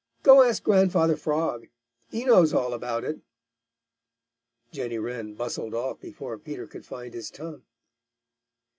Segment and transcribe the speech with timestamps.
[0.23, 1.67] Go ask Grandfather Frog;
[2.09, 3.19] he knows all about it."
[4.71, 7.61] Jenny Wren bustled off before Peter could find his tongue.